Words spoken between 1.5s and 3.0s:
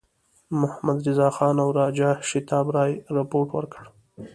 او راجا شیتاب رای